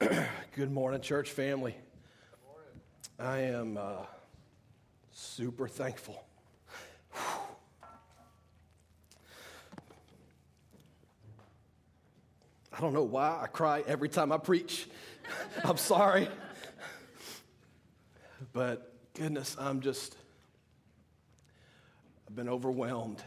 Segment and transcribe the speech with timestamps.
[0.56, 1.76] Good morning, church family.
[3.18, 4.06] I am uh,
[5.12, 6.24] super thankful.
[12.72, 14.88] I don't know why I cry every time I preach.
[15.64, 16.28] I'm sorry.
[18.54, 20.16] But goodness, I'm just,
[22.26, 23.22] I've been overwhelmed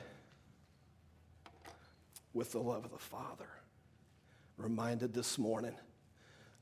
[2.33, 3.49] with the love of the Father.
[4.57, 5.75] Reminded this morning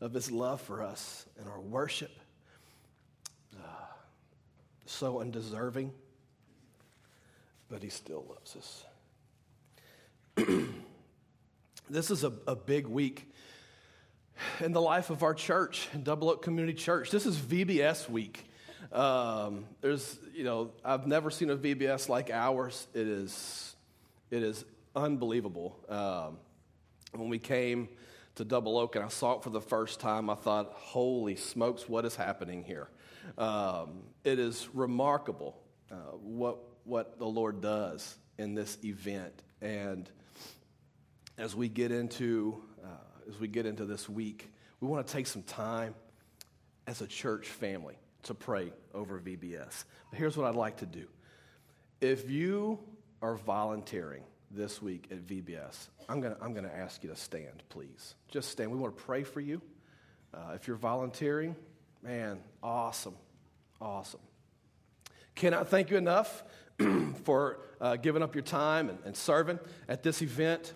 [0.01, 2.11] of his love for us and our worship.
[3.55, 3.85] Uh,
[4.85, 5.93] so undeserving,
[7.69, 8.85] but he still loves us.
[11.89, 13.31] this is a, a big week
[14.59, 17.11] in the life of our church, Double Oak Community Church.
[17.11, 18.45] This is VBS week.
[18.91, 22.87] Um, there's, you know, I've never seen a VBS like ours.
[22.95, 23.75] It is,
[24.31, 25.77] it is unbelievable.
[25.87, 26.39] Um,
[27.13, 27.87] when we came
[28.35, 31.89] to Double Oak and I saw it for the first time, I thought, holy smokes,
[31.89, 32.89] what is happening here?
[33.37, 39.43] Um, it is remarkable uh, what, what the Lord does in this event.
[39.61, 40.09] And
[41.37, 45.27] as we get into, uh, as we get into this week, we want to take
[45.27, 45.93] some time
[46.87, 49.83] as a church family to pray over VBS.
[50.09, 51.07] But here's what I'd like to do.
[51.99, 52.79] If you
[53.21, 54.23] are volunteering
[54.53, 58.15] this week at VBS, I'm going to I'm going to ask you to stand, please.
[58.29, 58.71] Just stand.
[58.71, 59.61] We want to pray for you.
[60.33, 61.55] Uh, if you're volunteering,
[62.01, 63.15] man, awesome.
[63.79, 64.19] Awesome.
[65.35, 66.43] Cannot thank you enough
[67.23, 70.73] for uh, giving up your time and, and serving at this event.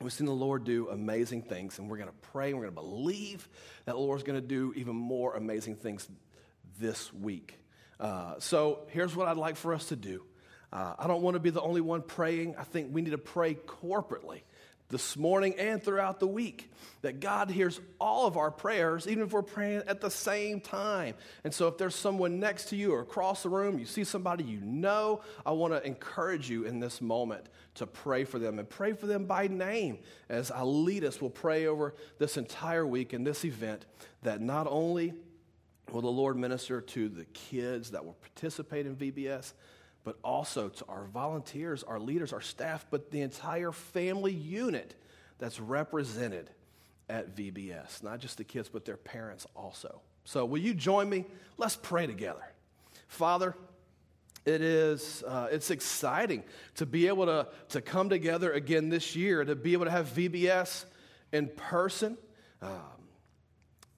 [0.00, 2.74] We've seen the Lord do amazing things, and we're going to pray and we're going
[2.74, 3.48] to believe
[3.86, 6.06] that the Lord's going to do even more amazing things
[6.78, 7.58] this week.
[7.98, 10.22] Uh, so here's what I'd like for us to do.
[10.76, 12.54] Uh, I don't want to be the only one praying.
[12.58, 14.42] I think we need to pray corporately
[14.90, 19.32] this morning and throughout the week that God hears all of our prayers, even if
[19.32, 21.14] we're praying at the same time.
[21.44, 24.44] And so, if there's someone next to you or across the room, you see somebody
[24.44, 28.68] you know, I want to encourage you in this moment to pray for them and
[28.68, 31.22] pray for them by name as I lead us.
[31.22, 33.86] We'll pray over this entire week in this event
[34.24, 35.14] that not only
[35.90, 39.54] will the Lord minister to the kids that will participate in VBS,
[40.06, 44.94] but also to our volunteers, our leaders, our staff, but the entire family unit
[45.38, 46.48] that's represented
[47.08, 48.04] at VBS.
[48.04, 50.00] Not just the kids, but their parents also.
[50.24, 51.24] So, will you join me?
[51.56, 52.44] Let's pray together.
[53.08, 53.56] Father,
[54.44, 56.44] it is uh, it's exciting
[56.76, 60.06] to be able to, to come together again this year, to be able to have
[60.14, 60.84] VBS
[61.32, 62.16] in person.
[62.62, 62.70] Um,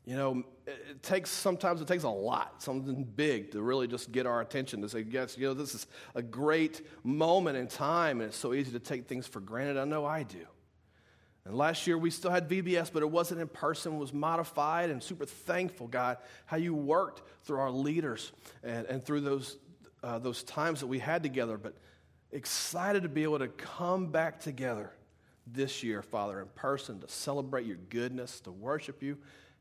[0.06, 4.26] you know, it takes sometimes it takes a lot, something big to really just get
[4.26, 8.28] our attention to say, yes, you know, this is a great moment in time, and
[8.28, 9.78] it's so easy to take things for granted.
[9.78, 10.46] I know I do.
[11.44, 14.90] And last year we still had VBS, but it wasn't in person, it was modified,
[14.90, 19.56] and super thankful, God, how you worked through our leaders and, and through those,
[20.02, 21.56] uh, those times that we had together.
[21.56, 21.74] But
[22.30, 24.92] excited to be able to come back together
[25.46, 29.16] this year, Father, in person to celebrate your goodness, to worship you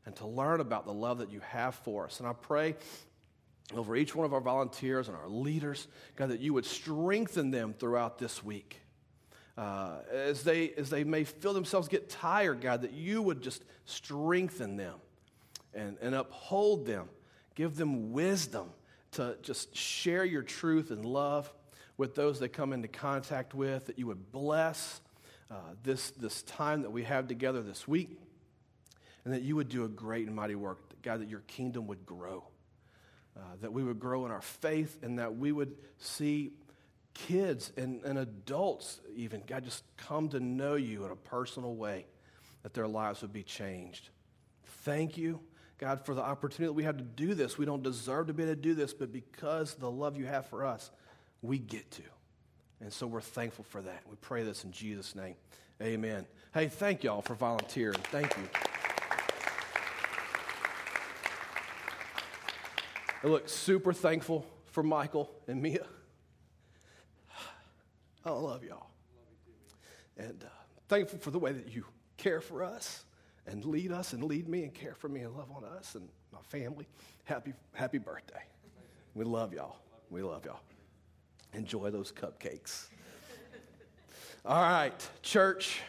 [0.08, 2.18] and to learn about the love that you have for us.
[2.18, 2.76] And I pray
[3.76, 5.86] over each one of our volunteers and our leaders,
[6.16, 8.80] God, that you would strengthen them throughout this week.
[9.58, 13.62] Uh, as, they, as they may feel themselves get tired, God, that you would just
[13.84, 14.94] strengthen them
[15.74, 17.10] and, and uphold them.
[17.54, 18.70] Give them wisdom
[19.12, 21.52] to just share your truth and love
[21.98, 25.02] with those they come into contact with, that you would bless
[25.50, 28.18] uh, this, this time that we have together this week
[29.28, 30.78] and that you would do a great and mighty work.
[31.02, 32.44] God, that your kingdom would grow,
[33.36, 36.52] uh, that we would grow in our faith, and that we would see
[37.12, 42.06] kids and, and adults, even, God, just come to know you in a personal way,
[42.62, 44.08] that their lives would be changed.
[44.64, 45.40] Thank you.
[45.76, 47.58] God, for the opportunity that we have to do this.
[47.58, 50.46] We don't deserve to be able to do this, but because the love you have
[50.46, 50.90] for us,
[51.42, 52.02] we get to.
[52.80, 54.04] And so we're thankful for that.
[54.08, 55.34] We pray this in Jesus' name.
[55.82, 56.24] Amen.
[56.54, 58.00] Hey, thank y'all for volunteering.
[58.10, 58.67] Thank you.
[63.22, 65.86] I look super thankful for Michael and Mia.
[68.24, 68.90] I love y'all.
[70.16, 70.48] And uh,
[70.88, 71.84] thankful for the way that you
[72.16, 73.04] care for us
[73.46, 76.08] and lead us and lead me and care for me and love on us and
[76.32, 76.86] my family.
[77.24, 78.42] Happy, happy birthday.
[79.14, 79.78] We love y'all.
[80.10, 80.60] We love y'all.
[81.54, 82.86] Enjoy those cupcakes.
[84.44, 85.80] All right, church.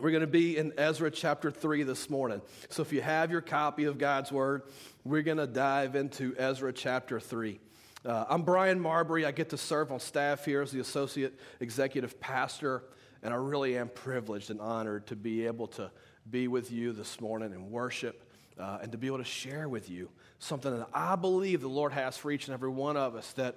[0.00, 2.40] We're going to be in Ezra chapter 3 this morning.
[2.68, 4.62] So if you have your copy of God's Word,
[5.04, 7.58] we're going to dive into Ezra chapter 3.
[8.06, 9.26] Uh, I'm Brian Marbury.
[9.26, 12.84] I get to serve on staff here as the associate executive pastor,
[13.24, 15.90] and I really am privileged and honored to be able to
[16.30, 19.90] be with you this morning and worship uh, and to be able to share with
[19.90, 23.32] you something that I believe the Lord has for each and every one of us.
[23.32, 23.56] That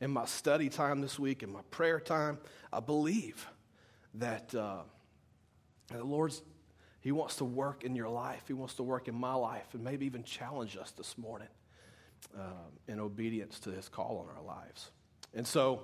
[0.00, 2.38] in my study time this week, in my prayer time,
[2.72, 3.46] I believe
[4.14, 4.80] that uh,
[5.88, 6.42] the Lord's
[7.00, 8.42] He wants to work in your life.
[8.46, 11.48] He wants to work in my life, and maybe even challenge us this morning
[12.34, 14.90] um, in obedience to His call on our lives.
[15.34, 15.82] And so,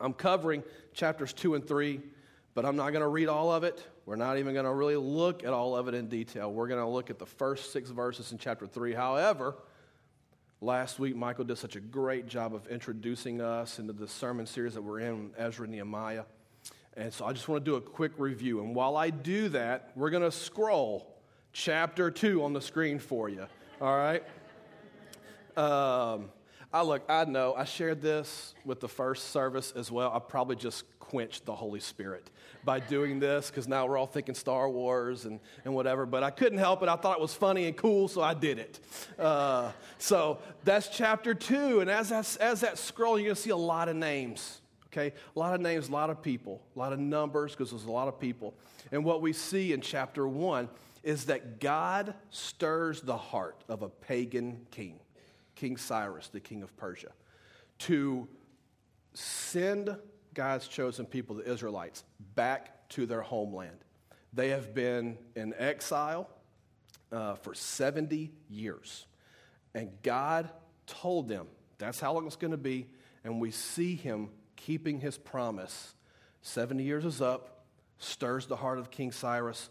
[0.00, 0.62] I'm covering
[0.92, 2.00] chapters two and three,
[2.54, 3.86] but I'm not going to read all of it.
[4.06, 6.52] We're not even going to really look at all of it in detail.
[6.52, 8.92] We're going to look at the first six verses in chapter 3.
[8.92, 9.56] However,
[10.60, 14.74] last week Michael did such a great job of introducing us into the sermon series
[14.74, 16.24] that we're in, Ezra and Nehemiah.
[16.96, 18.60] And so I just want to do a quick review.
[18.60, 21.14] And while I do that, we're going to scroll
[21.52, 23.46] chapter 2 on the screen for you.
[23.80, 24.22] All right?
[25.56, 26.30] Um,
[26.72, 30.12] I look, I know, I shared this with the first service as well.
[30.12, 32.30] I probably just quenched the Holy Spirit
[32.64, 36.06] by doing this because now we're all thinking Star Wars and, and whatever.
[36.06, 36.88] But I couldn't help it.
[36.88, 38.80] I thought it was funny and cool, so I did it.
[39.18, 41.80] Uh, so that's chapter two.
[41.80, 44.60] And as, as that scroll, you're going to see a lot of names.
[44.94, 45.12] Okay?
[45.34, 47.90] A lot of names, a lot of people, a lot of numbers because there's a
[47.90, 48.54] lot of people.
[48.92, 50.68] And what we see in chapter one
[51.02, 55.00] is that God stirs the heart of a pagan king,
[55.56, 57.10] King Cyrus, the king of Persia,
[57.80, 58.28] to
[59.14, 59.96] send
[60.32, 62.04] God's chosen people, the Israelites,
[62.36, 63.78] back to their homeland.
[64.32, 66.28] They have been in exile
[67.10, 69.06] uh, for 70 years.
[69.74, 70.50] And God
[70.86, 71.46] told them
[71.78, 72.86] that's how long it's going to be.
[73.24, 74.30] And we see him
[74.64, 75.94] keeping his promise.
[76.40, 77.64] 70 years is up,
[77.98, 79.68] stirs the heart of King Cyrus.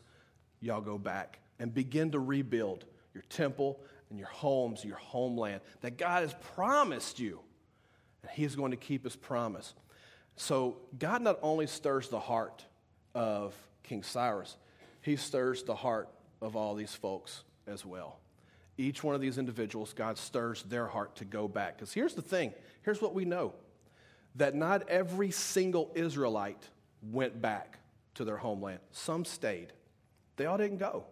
[0.60, 3.80] Y'all go back and begin to rebuild your temple
[4.10, 7.40] and your homes, your homeland that God has promised you.
[8.22, 9.74] And he is going to keep his promise.
[10.36, 12.64] So God not only stirs the heart
[13.16, 14.58] of King Cyrus,
[15.02, 16.10] he stirs the heart
[16.42, 18.20] of all these folks as well.
[18.78, 21.78] Each one of these individuals, God stirs their heart to go back.
[21.78, 22.54] Because here's the thing
[22.84, 23.54] here's what we know
[24.36, 26.70] that not every single Israelite
[27.12, 27.80] went back
[28.16, 29.74] to their homeland, some stayed.
[30.38, 31.06] They all didn't go.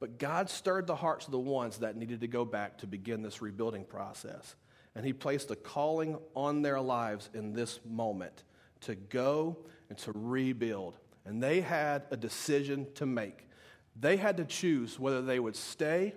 [0.00, 3.22] But God stirred the hearts of the ones that needed to go back to begin
[3.22, 4.56] this rebuilding process.
[4.96, 8.42] And He placed a calling on their lives in this moment
[8.80, 9.58] to go
[9.88, 10.98] and to rebuild.
[11.24, 13.46] And they had a decision to make.
[13.98, 16.14] They had to choose whether they would stay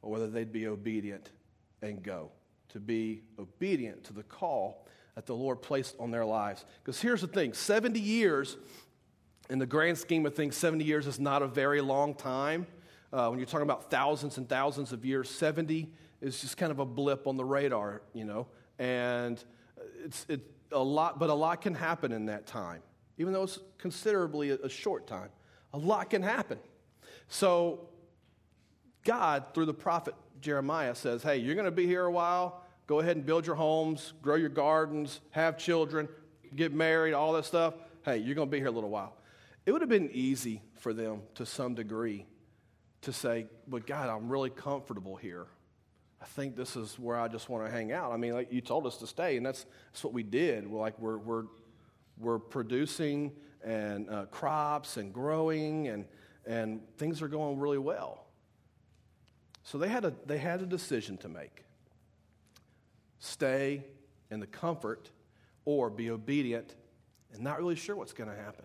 [0.00, 1.30] or whether they'd be obedient
[1.82, 2.30] and go.
[2.70, 4.86] To be obedient to the call
[5.20, 6.64] that the Lord placed on their lives.
[6.82, 8.56] Because here's the thing 70 years,
[9.50, 12.66] in the grand scheme of things, 70 years is not a very long time.
[13.12, 16.78] Uh, when you're talking about thousands and thousands of years, 70 is just kind of
[16.78, 18.46] a blip on the radar, you know,
[18.78, 19.44] and
[20.02, 20.40] it's it,
[20.72, 22.80] a lot, but a lot can happen in that time,
[23.18, 25.28] even though it's considerably a, a short time.
[25.74, 26.58] A lot can happen.
[27.28, 27.90] So,
[29.04, 32.64] God, through the prophet Jeremiah, says, Hey, you're going to be here a while.
[32.90, 36.08] Go ahead and build your homes, grow your gardens, have children,
[36.56, 37.74] get married, all that stuff.
[38.04, 39.16] Hey, you're going to be here a little while.
[39.64, 42.26] It would have been easy for them to some degree
[43.02, 45.46] to say, But God, I'm really comfortable here.
[46.20, 48.10] I think this is where I just want to hang out.
[48.10, 50.66] I mean, like you told us to stay, and that's, that's what we did.
[50.66, 51.44] We're like we're, we're,
[52.18, 53.30] we're producing
[53.62, 56.06] and uh, crops and growing, and,
[56.44, 58.26] and things are going really well.
[59.62, 61.62] So they had, a, they had a decision to make
[63.20, 63.84] stay
[64.30, 65.10] in the comfort
[65.64, 66.74] or be obedient
[67.32, 68.64] and not really sure what's going to happen.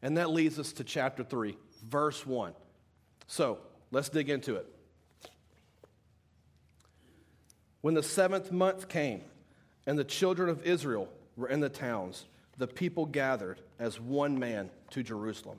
[0.00, 2.54] And that leads us to chapter 3, verse 1.
[3.26, 3.58] So
[3.90, 4.66] let's dig into it.
[7.82, 9.22] When the seventh month came,
[9.86, 14.70] and the children of Israel were in the towns, the people gathered as one man
[14.90, 15.58] to Jerusalem.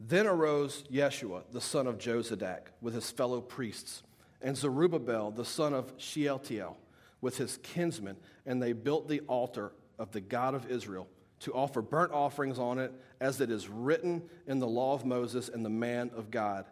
[0.00, 4.02] Then arose Yeshua, the son of Jozadak, with his fellow priests,
[4.42, 6.76] and Zerubbabel, the son of Shealtiel,
[7.24, 8.16] with his kinsmen,
[8.46, 11.08] and they built the altar of the God of Israel
[11.40, 15.48] to offer burnt offerings on it, as it is written in the law of Moses
[15.48, 16.66] and the man of God.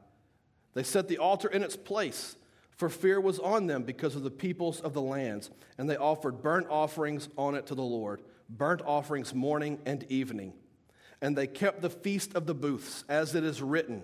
[0.75, 2.37] They set the altar in its place
[2.83, 6.43] for fear was on them because of the peoples of the lands, and they offered
[6.43, 10.53] burnt offerings on it to the Lord, burnt offerings morning and evening.
[11.21, 14.03] And they kept the feast of the booths, as it is written,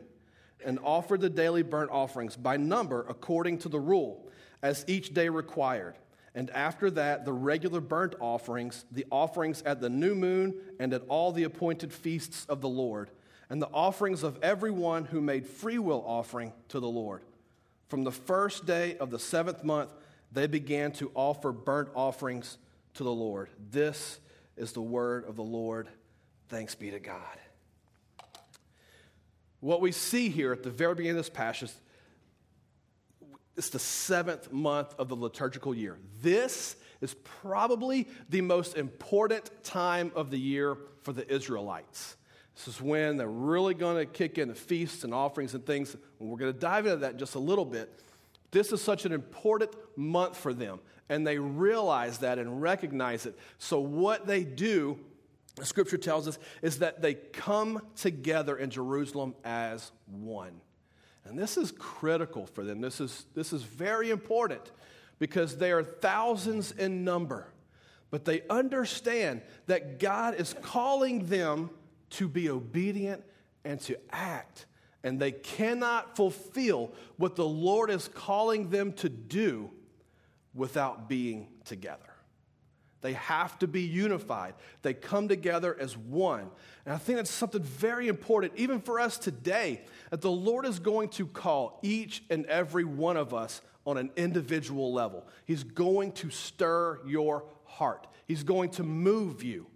[0.65, 4.31] and offered the daily burnt offerings by number according to the rule,
[4.63, 5.97] as each day required.
[6.35, 11.03] And after that, the regular burnt offerings, the offerings at the new moon, and at
[11.09, 13.11] all the appointed feasts of the Lord,
[13.51, 17.23] and the offerings of everyone who made freewill offering to the Lord.
[17.89, 19.91] From the first day of the seventh month,
[20.31, 22.59] they began to offer burnt offerings
[22.95, 23.49] to the Lord.
[23.71, 24.21] This
[24.57, 25.89] is the word of the Lord.
[26.49, 27.39] Thanks be to God.
[29.61, 31.73] What we see here at the very beginning of this passage,
[33.59, 35.99] it's the seventh month of the liturgical year.
[36.23, 42.17] This is probably the most important time of the year for the Israelites.
[42.55, 45.97] This is when they're really going to kick in the feasts and offerings and things.
[46.21, 48.01] And we're going to dive into that in just a little bit.
[48.53, 53.39] This is such an important month for them, and they realize that and recognize it.
[53.59, 54.99] So, what they do,
[55.63, 60.61] scripture tells us, is that they come together in Jerusalem as one.
[61.29, 62.81] And this is critical for them.
[62.81, 64.73] This is, this is very important
[65.19, 67.49] because they are thousands in number.
[68.11, 71.71] But they understand that God is calling them
[72.11, 73.23] to be obedient
[73.65, 74.67] and to act.
[75.05, 79.71] And they cannot fulfill what the Lord is calling them to do
[80.55, 82.08] without being together.
[83.01, 84.55] They have to be unified.
[84.83, 86.51] They come together as one.
[86.85, 90.79] And I think that's something very important, even for us today, that the Lord is
[90.79, 95.27] going to call each and every one of us on an individual level.
[95.45, 99.67] He's going to stir your heart, He's going to move you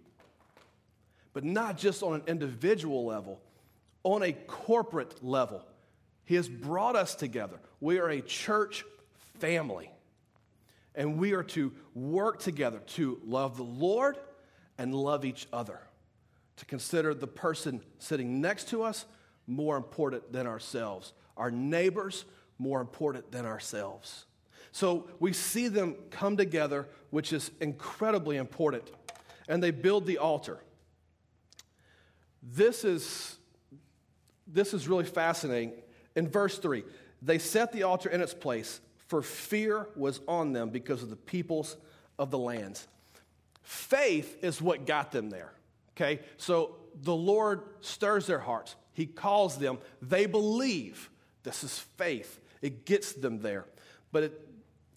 [1.33, 3.41] but not just on an individual level,
[4.03, 5.65] on a corporate level.
[6.25, 7.59] He has brought us together.
[7.81, 8.85] We are a church
[9.39, 9.89] family.
[10.95, 14.17] And we are to work together to love the Lord
[14.77, 15.79] and love each other,
[16.57, 19.05] to consider the person sitting next to us
[19.47, 22.25] more important than ourselves, our neighbors
[22.57, 24.25] more important than ourselves.
[24.71, 28.89] So we see them come together, which is incredibly important.
[29.47, 30.59] And they build the altar.
[32.41, 33.37] This is,
[34.47, 35.73] this is really fascinating.
[36.15, 36.83] In verse 3,
[37.21, 38.81] they set the altar in its place,
[39.13, 41.77] for fear was on them because of the peoples
[42.17, 42.87] of the lands.
[43.61, 45.53] Faith is what got them there.
[45.91, 46.19] Okay?
[46.37, 48.75] So the Lord stirs their hearts.
[48.93, 49.77] He calls them.
[50.01, 51.11] They believe.
[51.43, 52.39] This is faith.
[52.63, 53.65] It gets them there.
[54.11, 54.47] But it,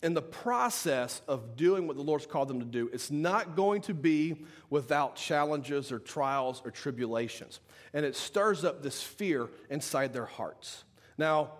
[0.02, 3.82] in the process of doing what the Lord's called them to do, it's not going
[3.82, 7.60] to be without challenges or trials or tribulations.
[7.92, 10.84] And it stirs up this fear inside their hearts.
[11.18, 11.50] Now,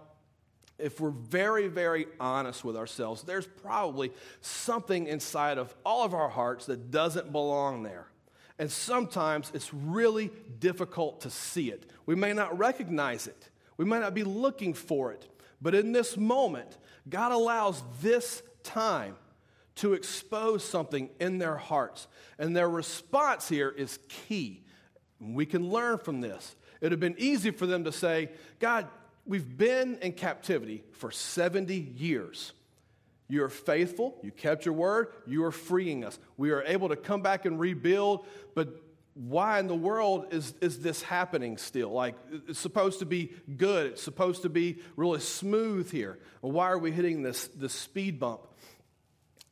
[0.78, 6.28] if we're very, very honest with ourselves, there's probably something inside of all of our
[6.28, 8.08] hearts that doesn't belong there.
[8.58, 11.90] And sometimes it's really difficult to see it.
[12.06, 15.28] We may not recognize it, we might not be looking for it.
[15.62, 16.76] But in this moment,
[17.08, 19.16] God allows this time
[19.76, 22.08] to expose something in their hearts.
[22.38, 24.62] And their response here is key.
[25.18, 26.56] We can learn from this.
[26.80, 28.86] It would have been easy for them to say, God,
[29.26, 32.52] we've been in captivity for 70 years.
[33.28, 34.18] You are faithful.
[34.22, 35.08] You kept your word.
[35.26, 36.18] You are freeing us.
[36.36, 38.82] We are able to come back and rebuild, but
[39.14, 41.90] why in the world is, is this happening still?
[41.90, 42.14] Like,
[42.48, 46.18] it's supposed to be good, it's supposed to be really smooth here.
[46.42, 48.42] Why are we hitting this, this speed bump?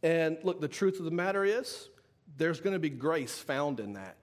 [0.02, 1.88] And look, the truth of the matter is,
[2.36, 4.18] there's going to be grace found in that.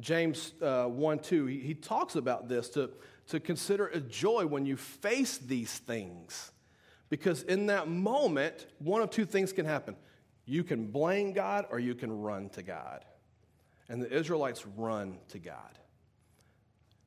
[0.00, 2.90] James uh, 1 2, he, he talks about this to,
[3.28, 6.52] to consider a joy when you face these things.
[7.08, 9.96] Because in that moment, one of two things can happen
[10.46, 13.04] you can blame God or you can run to God.
[13.88, 15.78] And the Israelites run to God.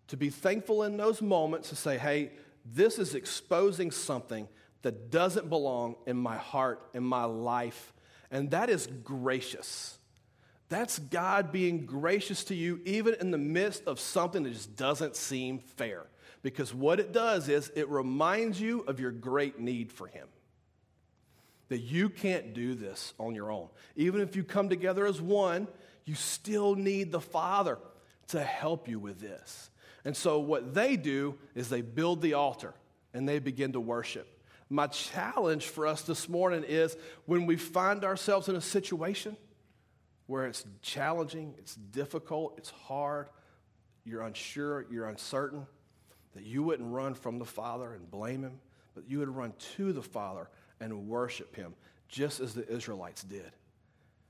[0.07, 2.31] To be thankful in those moments to say, hey,
[2.65, 4.47] this is exposing something
[4.81, 7.93] that doesn't belong in my heart, in my life.
[8.31, 9.96] And that is gracious.
[10.69, 15.15] That's God being gracious to you, even in the midst of something that just doesn't
[15.15, 16.07] seem fair.
[16.41, 20.27] Because what it does is it reminds you of your great need for Him.
[21.69, 23.69] That you can't do this on your own.
[23.95, 25.67] Even if you come together as one
[26.07, 27.77] you still need the Father
[28.29, 29.69] to help you with this.
[30.05, 32.73] And so, what they do is they build the altar
[33.13, 34.41] and they begin to worship.
[34.69, 36.95] My challenge for us this morning is
[37.25, 39.35] when we find ourselves in a situation
[40.27, 43.29] where it's challenging, it's difficult, it's hard,
[44.05, 45.65] you're unsure, you're uncertain,
[46.35, 48.59] that you wouldn't run from the Father and blame Him,
[48.93, 51.73] but you would run to the Father and worship Him,
[52.07, 53.51] just as the Israelites did.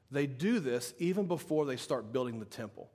[0.09, 2.89] They do this even before they start building the temple.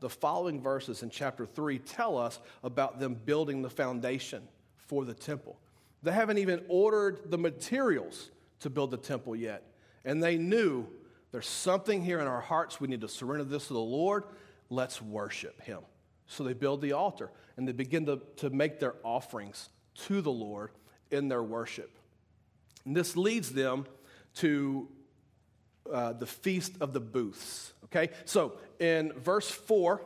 [0.00, 4.42] The following verses in chapter 3 tell us about them building the foundation
[4.76, 5.58] for the temple.
[6.02, 8.30] They haven't even ordered the materials
[8.60, 9.62] to build the temple yet.
[10.04, 10.86] And they knew
[11.32, 12.80] there's something here in our hearts.
[12.80, 14.24] We need to surrender this to the Lord.
[14.70, 15.80] Let's worship Him.
[16.26, 19.70] So they build the altar and they begin to, to make their offerings
[20.06, 20.70] to the Lord
[21.10, 21.98] in their worship.
[22.84, 23.86] And this leads them
[24.36, 24.88] to
[25.92, 27.72] uh, the Feast of the Booths.
[27.84, 28.10] Okay?
[28.24, 30.00] So in verse 4,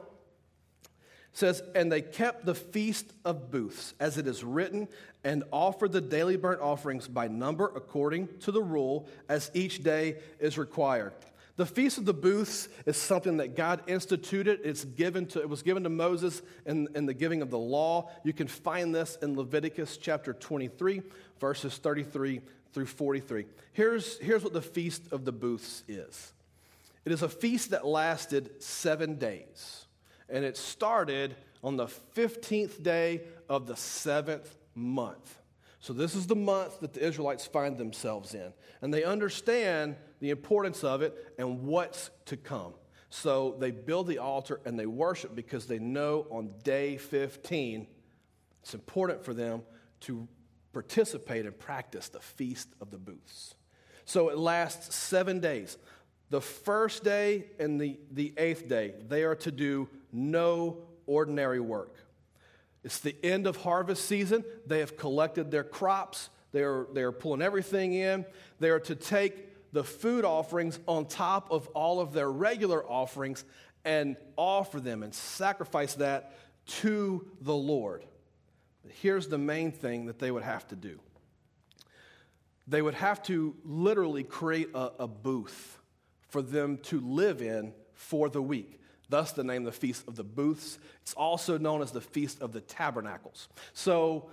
[1.37, 4.89] says, And they kept the feast of booths, as it is written,
[5.25, 10.17] and offered the daily burnt offerings by number according to the rule, as each day
[10.39, 11.13] is required.
[11.57, 14.61] The Feast of the Booths is something that God instituted.
[14.63, 18.11] It's given to, it was given to Moses in, in the giving of the law.
[18.25, 21.01] You can find this in Leviticus chapter 23,
[21.41, 22.43] verses 33
[22.75, 23.47] through 43.
[23.73, 26.33] Here's, here's what the Feast of the Booths is
[27.07, 29.86] it is a feast that lasted seven days,
[30.29, 35.39] and it started on the 15th day of the seventh month.
[35.81, 40.31] So, this is the month that the Israelites find themselves in, and they understand the
[40.31, 42.75] importance of it and what's to come.
[43.11, 47.87] So, they build the altar and they worship because they know on day 15
[48.63, 49.63] it's important for them
[50.01, 50.27] to
[50.73, 53.55] participate and practice the Feast of the Booths.
[54.05, 55.79] So, it lasts seven days.
[56.31, 61.95] The first day and the, the eighth day, they are to do no ordinary work.
[62.83, 64.45] It's the end of harvest season.
[64.67, 66.31] They have collected their crops.
[66.53, 68.25] They are, they are pulling everything in.
[68.61, 73.45] They are to take the food offerings on top of all of their regular offerings
[73.85, 76.33] and offer them and sacrifice that
[76.67, 78.05] to the Lord.
[78.89, 81.01] Here's the main thing that they would have to do
[82.69, 85.79] they would have to literally create a, a booth
[86.29, 88.81] for them to live in for the week.
[89.09, 90.79] Thus, the name the Feast of the Booths.
[91.03, 93.49] It's also known as the Feast of the Tabernacles.
[93.73, 94.31] So,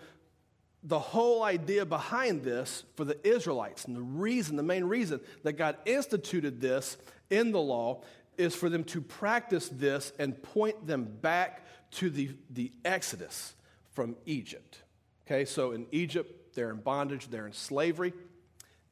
[0.86, 5.54] the whole idea behind this for the Israelites, and the reason, the main reason that
[5.54, 6.98] God instituted this
[7.30, 8.02] in the law
[8.38, 13.56] is for them to practice this and point them back to the, the Exodus
[13.92, 14.82] from Egypt.
[15.26, 18.14] Okay, so in Egypt, they're in bondage, they're in slavery.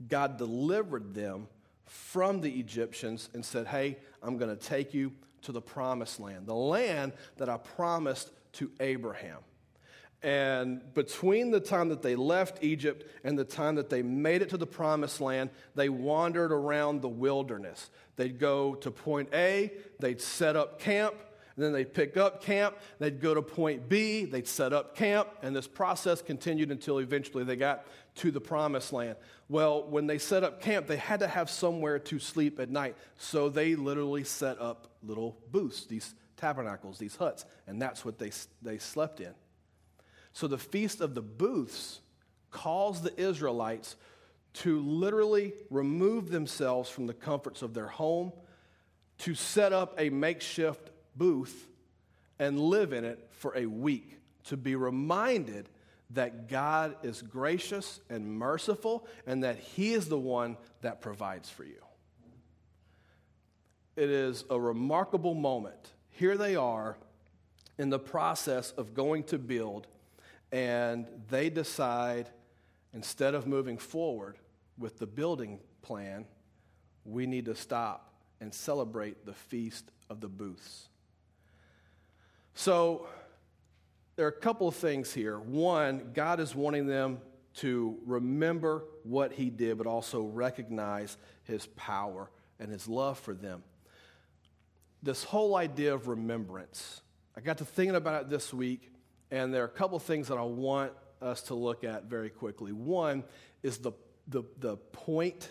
[0.08, 1.48] God delivered them
[1.86, 5.12] from the Egyptians and said, Hey, I'm going to take you
[5.44, 9.40] to the promised land, the land that I promised to Abraham.
[10.24, 14.50] And between the time that they left Egypt and the time that they made it
[14.50, 17.90] to the promised land, they wandered around the wilderness.
[18.18, 21.16] They'd go to point A, they'd set up camp,
[21.56, 25.28] and then they'd pick up camp, they'd go to point B, they'd set up camp,
[25.42, 29.16] and this process continued until eventually they got to the promised land.
[29.50, 32.96] Well, when they set up camp, they had to have somewhere to sleep at night.
[33.18, 38.32] So they literally set up little booths, these tabernacles, these huts, and that's what they,
[38.62, 39.34] they slept in.
[40.34, 42.00] So the Feast of the Booths
[42.50, 43.96] calls the Israelites
[44.54, 48.34] to literally remove themselves from the comforts of their home,
[49.20, 51.68] to set up a makeshift booth
[52.40, 55.70] and live in it for a week, to be reminded
[56.14, 61.64] that God is gracious and merciful and that He is the one that provides for
[61.64, 61.82] you.
[63.96, 65.92] It is a remarkable moment.
[66.10, 66.98] Here they are
[67.78, 69.88] in the process of going to build,
[70.52, 72.30] and they decide
[72.94, 74.38] instead of moving forward
[74.78, 76.26] with the building plan,
[77.06, 80.90] we need to stop and celebrate the Feast of the Booths.
[82.54, 83.08] So,
[84.16, 85.40] there are a couple of things here.
[85.40, 87.20] One, God is wanting them
[87.56, 93.64] to remember what He did, but also recognize His power and His love for them.
[95.04, 97.02] This whole idea of remembrance,
[97.36, 98.92] I got to thinking about it this week,
[99.32, 102.30] and there are a couple of things that I want us to look at very
[102.30, 102.72] quickly.
[102.72, 103.24] One
[103.64, 103.94] is the,
[104.28, 105.50] the, the point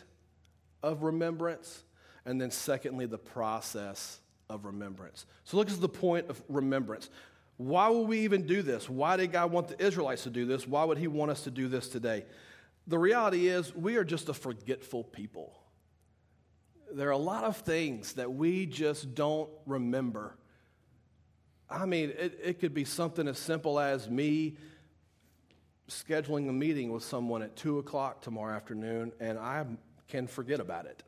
[0.83, 1.83] of remembrance,
[2.25, 5.27] and then secondly, the process of remembrance.
[5.45, 7.09] So, look at the point of remembrance.
[7.61, 8.89] Why would we even do this?
[8.89, 10.67] Why did God want the Israelites to do this?
[10.67, 12.25] Why would He want us to do this today?
[12.87, 15.61] The reality is, we are just a forgetful people.
[16.91, 20.39] There are a lot of things that we just don't remember.
[21.69, 24.57] I mean, it, it could be something as simple as me
[25.87, 29.67] scheduling a meeting with someone at 2 o'clock tomorrow afternoon, and I
[30.09, 31.03] can forget about it.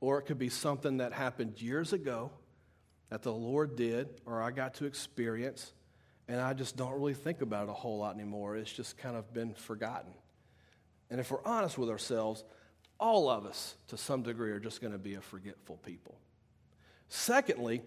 [0.00, 2.30] Or it could be something that happened years ago
[3.10, 5.72] that the Lord did or I got to experience,
[6.28, 8.56] and I just don't really think about it a whole lot anymore.
[8.56, 10.12] It's just kind of been forgotten.
[11.10, 12.44] And if we're honest with ourselves,
[12.98, 16.16] all of us, to some degree, are just going to be a forgetful people.
[17.08, 17.82] Secondly,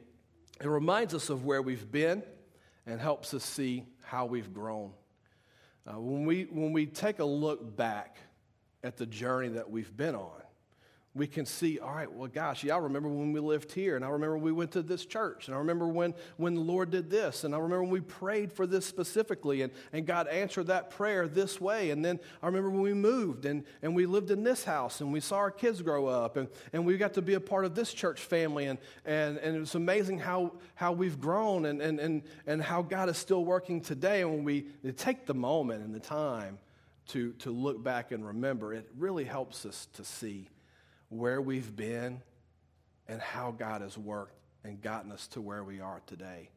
[0.60, 2.22] it reminds us of where we've been
[2.86, 4.92] and helps us see how we've grown.
[5.88, 8.18] Uh, when, we, when we take a look back
[8.84, 10.43] at the journey that we've been on,
[11.16, 14.04] we can see, all right, well, gosh, yeah, I remember when we lived here, and
[14.04, 17.12] I remember we went to this church, and I remember when, when the Lord did
[17.12, 20.90] this, and I remember when we prayed for this specifically, and, and God answered that
[20.90, 21.92] prayer this way.
[21.92, 25.14] And then I remember when we moved, and, and we lived in this house, and
[25.14, 27.76] we saw our kids grow up, and, and we got to be a part of
[27.76, 32.24] this church family, and, and, and it's amazing how, how we've grown and, and, and,
[32.48, 34.22] and how God is still working today.
[34.22, 36.58] And when we take the moment and the time
[37.10, 40.50] to, to look back and remember, it really helps us to see
[41.14, 42.22] where we've been
[43.08, 46.50] and how God has worked and gotten us to where we are today.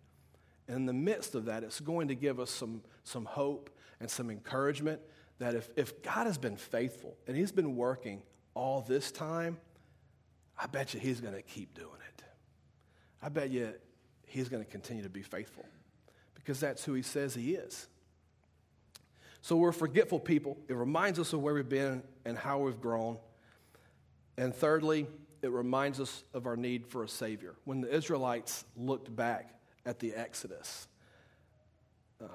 [0.69, 4.11] And in the midst of that, it's going to give us some, some hope and
[4.11, 5.01] some encouragement
[5.39, 8.23] that if, if God has been faithful and He's been working
[8.55, 9.59] all this time,
[10.59, 12.25] I bet you He's going to keep doing it.
[13.23, 13.73] I bet you
[14.27, 15.65] He's going to continue to be faithful
[16.35, 17.89] because that's who He says He is.
[19.43, 20.59] So we're forgetful people.
[20.67, 23.19] It reminds us of where we've been and how we've grown.
[24.39, 25.07] And thirdly,
[25.43, 27.55] it reminds us of our need for a Savior.
[27.65, 30.89] When the Israelites looked back at the Exodus,
[32.23, 32.29] uh,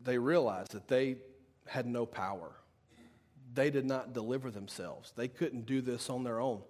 [0.00, 1.16] they realized that they
[1.66, 2.52] had no power.
[3.54, 6.62] They did not deliver themselves, they couldn't do this on their own.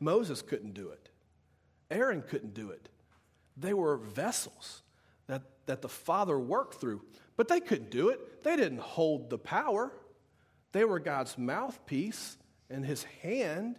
[0.00, 1.08] Moses couldn't do it,
[1.90, 2.88] Aaron couldn't do it.
[3.56, 4.82] They were vessels
[5.26, 7.02] that, that the Father worked through,
[7.36, 8.44] but they couldn't do it.
[8.44, 9.92] They didn't hold the power,
[10.72, 12.36] they were God's mouthpiece
[12.70, 13.78] and his hand.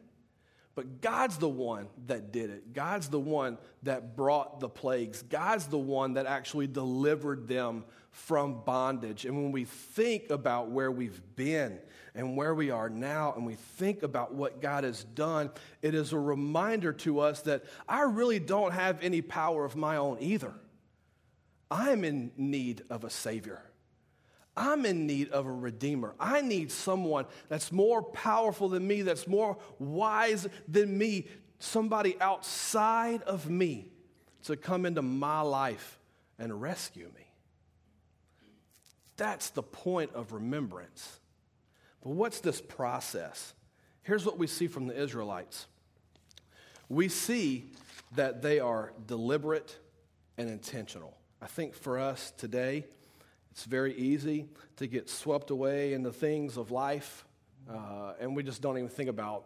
[0.75, 2.73] But God's the one that did it.
[2.73, 5.21] God's the one that brought the plagues.
[5.23, 9.25] God's the one that actually delivered them from bondage.
[9.25, 11.79] And when we think about where we've been
[12.15, 16.13] and where we are now, and we think about what God has done, it is
[16.13, 20.53] a reminder to us that I really don't have any power of my own either.
[21.69, 23.61] I'm in need of a Savior.
[24.55, 26.15] I'm in need of a redeemer.
[26.19, 31.27] I need someone that's more powerful than me, that's more wise than me,
[31.59, 33.89] somebody outside of me
[34.43, 35.99] to come into my life
[36.37, 37.27] and rescue me.
[39.17, 41.19] That's the point of remembrance.
[42.01, 43.53] But what's this process?
[44.03, 45.67] Here's what we see from the Israelites
[46.87, 47.71] we see
[48.15, 49.77] that they are deliberate
[50.37, 51.15] and intentional.
[51.39, 52.85] I think for us today,
[53.51, 57.25] it's very easy to get swept away in the things of life,
[57.69, 59.45] uh, and we just don't even think about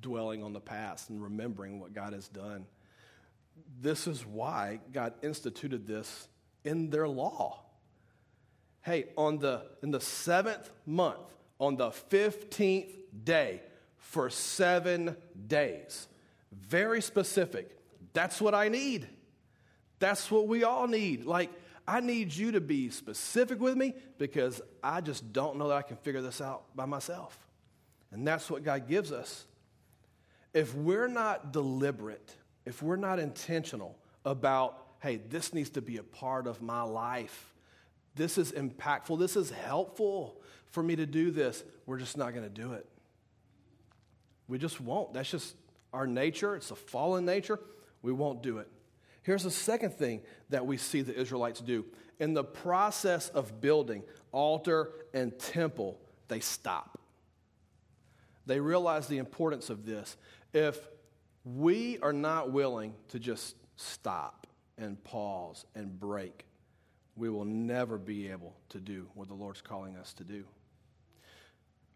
[0.00, 2.66] dwelling on the past and remembering what God has done.
[3.80, 6.28] This is why God instituted this
[6.64, 7.62] in their law.
[8.82, 11.18] Hey, on the in the seventh month,
[11.58, 12.92] on the fifteenth
[13.24, 13.62] day,
[13.98, 16.08] for seven days.
[16.52, 17.76] Very specific.
[18.14, 19.06] That's what I need.
[19.98, 21.24] That's what we all need.
[21.24, 21.50] Like
[21.88, 25.82] I need you to be specific with me because I just don't know that I
[25.82, 27.38] can figure this out by myself.
[28.12, 29.46] And that's what God gives us.
[30.52, 32.30] If we're not deliberate,
[32.66, 37.54] if we're not intentional about, hey, this needs to be a part of my life,
[38.14, 42.44] this is impactful, this is helpful for me to do this, we're just not going
[42.44, 42.86] to do it.
[44.46, 45.14] We just won't.
[45.14, 45.56] That's just
[45.94, 47.58] our nature, it's a fallen nature.
[48.02, 48.68] We won't do it.
[49.28, 51.84] Here's the second thing that we see the Israelites do.
[52.18, 56.98] In the process of building altar and temple, they stop.
[58.46, 60.16] They realize the importance of this.
[60.54, 60.78] If
[61.44, 64.46] we are not willing to just stop
[64.78, 66.46] and pause and break,
[67.14, 70.44] we will never be able to do what the Lord's calling us to do.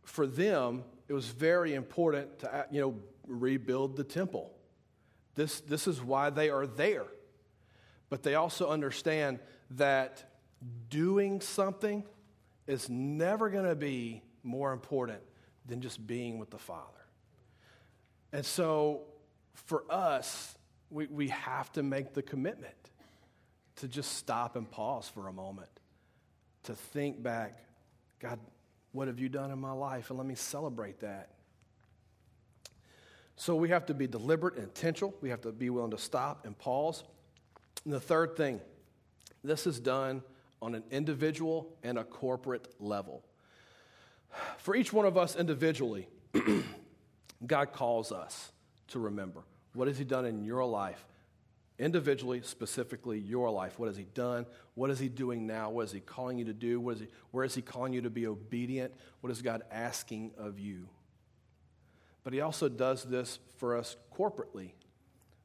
[0.03, 2.95] For them, it was very important to you know
[3.27, 4.53] rebuild the temple.
[5.35, 7.07] This, this is why they are there
[8.13, 9.39] but they also understand
[9.71, 10.23] that
[10.91, 12.05] doing something
[12.67, 15.23] is never going to be more important
[15.65, 17.07] than just being with the Father.
[18.31, 19.05] And so
[19.55, 20.55] for us,
[20.91, 22.75] we, we have to make the commitment
[23.77, 25.71] to just stop and pause for a moment,
[26.65, 27.65] to think back,
[28.21, 28.39] God,
[28.93, 30.11] what have you done in my life?
[30.11, 31.31] And let me celebrate that.
[33.37, 35.15] So we have to be deliberate and intentional.
[35.23, 37.05] We have to be willing to stop and pause.
[37.85, 38.61] And the third thing,
[39.43, 40.23] this is done
[40.61, 43.25] on an individual and a corporate level.
[44.59, 46.09] For each one of us individually,
[47.47, 48.53] God calls us
[48.89, 49.43] to remember.
[49.75, 51.05] What has He done in your life?
[51.79, 53.79] Individually, specifically your life.
[53.79, 54.47] What has He done?
[54.75, 55.71] What is He doing now?
[55.71, 56.81] What is He calling you to do?
[56.81, 58.95] What is he, where is He calling you to be obedient?
[59.21, 60.89] What is God asking of you?
[62.23, 64.73] But He also does this for us corporately.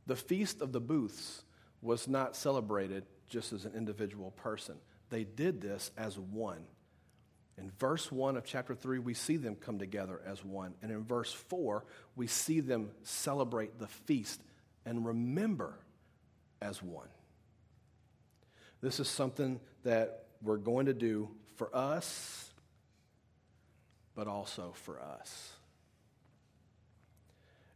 [0.06, 1.44] The Feast of the Booths
[1.82, 4.76] was not celebrated just as an individual person.
[5.10, 6.66] They did this as one.
[7.58, 10.76] In verse 1 of chapter 3, we see them come together as one.
[10.82, 11.84] And in verse 4,
[12.16, 14.42] we see them celebrate the feast
[14.86, 15.80] and remember
[16.62, 17.08] as one.
[18.82, 22.52] This is something that we're going to do for us,
[24.14, 25.54] but also for us.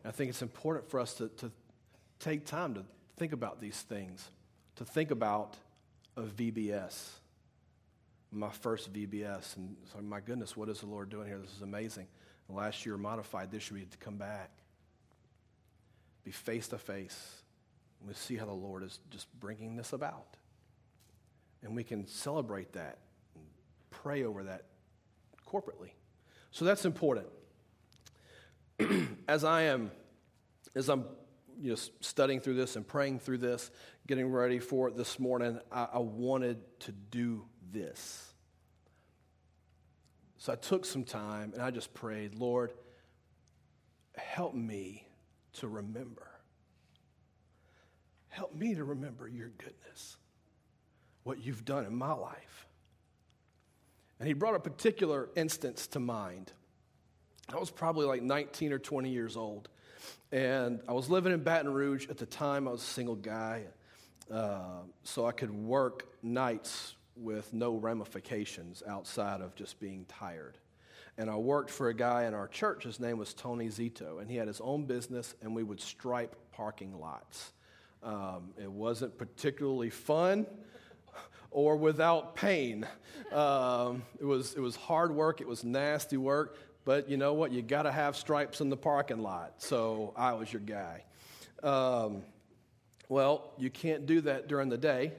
[0.06, 1.52] I think it's important for us to, to
[2.20, 2.86] take time to
[3.22, 4.30] think about these things,
[4.78, 5.56] to think about
[6.18, 7.12] a VBS
[8.32, 9.58] my first VBS.
[9.58, 11.38] And so, my goodness, what is the Lord doing here?
[11.38, 12.08] This is amazing.
[12.48, 14.50] And last year modified, this year we to come back,
[16.24, 17.44] be face to face.
[18.08, 20.38] We see how the Lord is just bringing this about.
[21.62, 22.98] And we can celebrate that
[23.36, 23.44] and
[23.92, 24.64] pray over that
[25.48, 25.92] corporately.
[26.52, 27.28] So that's important.
[29.28, 29.92] as I am,
[30.74, 31.06] as I'm
[31.62, 33.70] you know, studying through this and praying through this,
[34.08, 38.34] getting ready for it this morning, I, I wanted to do this.
[40.38, 42.74] So I took some time and I just prayed, Lord,
[44.16, 45.08] help me
[45.54, 46.28] to remember.
[48.30, 50.18] Help me to remember your goodness,
[51.24, 52.66] what you've done in my life.
[54.20, 56.54] And he brought a particular instance to mind.
[57.50, 59.70] I was probably like 19 or 20 years old.
[60.32, 62.08] And I was living in Baton Rouge.
[62.10, 63.64] At the time, I was a single guy.
[64.32, 70.58] Uh, so I could work nights with no ramifications outside of just being tired.
[71.18, 72.84] And I worked for a guy in our church.
[72.84, 76.36] His name was Tony Zito, and he had his own business, and we would stripe
[76.52, 77.52] parking lots.
[78.02, 80.48] Um, it wasn't particularly fun
[81.52, 82.88] or without pain.
[83.32, 87.52] Um, it, was, it was hard work, it was nasty work, but you know what?
[87.52, 89.56] You got to have stripes in the parking lot.
[89.58, 91.04] So I was your guy.
[91.64, 92.24] Um,
[93.10, 95.14] well, you can't do that during the day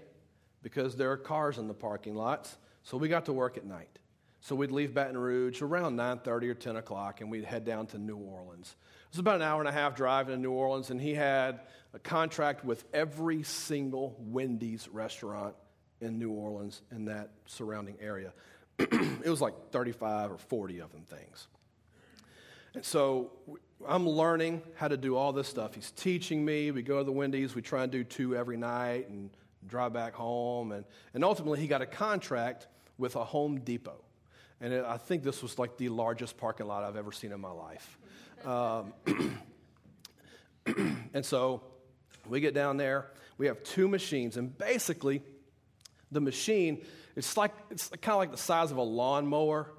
[0.62, 2.57] because there are cars in the parking lots.
[2.85, 3.98] So we got to work at night.
[4.40, 7.98] So we'd leave Baton Rouge around 9:30 or 10 o'clock, and we'd head down to
[7.98, 8.75] New Orleans.
[9.05, 11.61] It was about an hour and a half drive to New Orleans, and he had
[11.94, 15.55] a contract with every single Wendy's restaurant
[16.01, 18.33] in New Orleans in that surrounding area.
[18.78, 21.48] it was like 35 or 40 of them things.
[22.74, 23.32] And so
[23.87, 25.74] I'm learning how to do all this stuff.
[25.74, 26.70] He's teaching me.
[26.70, 27.54] We go to the Wendy's.
[27.54, 29.30] We try and do two every night, and
[29.66, 30.72] drive back home.
[30.72, 32.66] And, and ultimately, he got a contract
[32.98, 34.00] with a Home Depot.
[34.61, 37.40] And it, I think this was like the largest parking lot I've ever seen in
[37.40, 37.98] my life.
[38.44, 38.94] Um,
[41.14, 41.62] and so
[42.28, 43.11] we get down there.
[43.38, 44.37] We have two machines.
[44.37, 45.22] And basically,
[46.12, 46.85] the machine,
[47.16, 49.72] it's like it's kind of like the size of a lawnmower.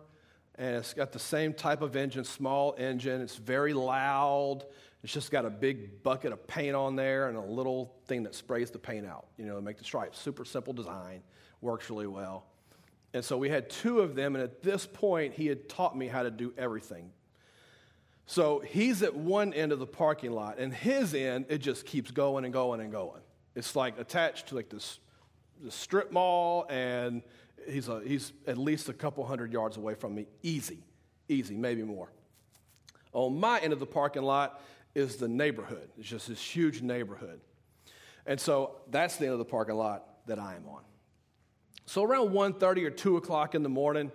[0.55, 3.21] And it's got the same type of engine, small engine.
[3.21, 4.63] It's very loud.
[5.03, 8.35] It's just got a big bucket of paint on there and a little thing that
[8.35, 10.19] sprays the paint out, you know, to make the stripes.
[10.19, 11.23] Super simple design,
[11.59, 12.45] works really well.
[13.13, 16.07] And so we had two of them, and at this point, he had taught me
[16.07, 17.11] how to do everything.
[18.25, 22.11] So he's at one end of the parking lot, and his end, it just keeps
[22.11, 23.21] going and going and going.
[23.55, 24.99] It's like attached to like this,
[25.63, 27.23] this strip mall, and
[27.67, 30.27] he's, a, he's at least a couple hundred yards away from me.
[30.43, 30.83] Easy,
[31.29, 32.11] easy, maybe more.
[33.13, 34.61] On my end of the parking lot,
[34.95, 35.89] is the neighborhood.
[35.97, 37.41] It's just this huge neighborhood.
[38.25, 40.81] And so that's the end of the parking lot that I am on.
[41.85, 44.11] So around 1.30 or 2 o'clock in the morning,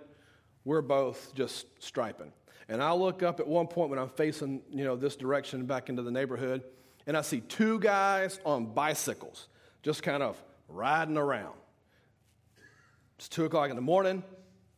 [0.65, 2.31] we're both just striping.
[2.67, 5.89] And I look up at one point when I'm facing, you know, this direction back
[5.89, 6.63] into the neighborhood,
[7.07, 9.47] and I see two guys on bicycles
[9.81, 11.57] just kind of riding around.
[13.17, 14.23] It's 2 o'clock in the morning.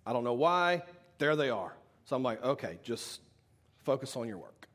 [0.06, 0.84] I don't know why.
[1.20, 1.76] There they are.
[2.06, 3.22] So I'm like, okay, just
[3.84, 4.68] focus on your work.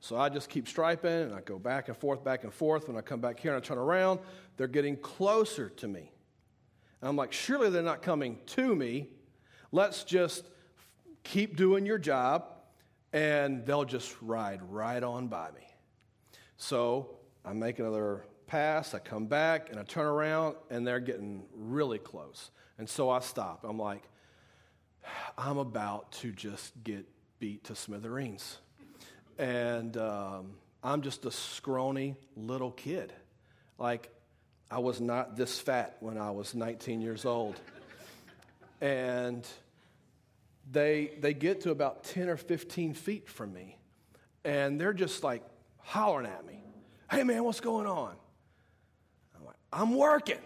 [0.00, 2.88] So I just keep striping and I go back and forth, back and forth.
[2.88, 4.20] When I come back here and I turn around,
[4.56, 6.12] they're getting closer to me.
[7.00, 9.08] And I'm like, surely they're not coming to me.
[9.70, 10.44] Let's just
[11.24, 12.46] keep doing your job
[13.12, 15.66] and they'll just ride right on by me.
[16.56, 21.44] So I make another pass, I come back and I turn around and they're getting
[21.56, 22.50] really close.
[22.76, 23.64] And so I stop.
[23.66, 24.02] I'm like,
[25.38, 27.06] I'm about to just get
[27.38, 28.58] beat to smithereens.
[29.38, 30.52] And um,
[30.84, 33.14] I'm just a scrawny little kid.
[33.78, 34.10] Like,
[34.70, 37.58] I was not this fat when I was 19 years old.
[38.82, 39.48] and
[40.70, 43.78] they, they get to about 10 or 15 feet from me.
[44.44, 45.42] And they're just like
[45.78, 46.62] hollering at me.
[47.10, 48.16] Hey, man, what's going on?
[49.72, 50.38] I'm working.